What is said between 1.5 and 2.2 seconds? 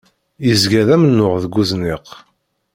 uzniq.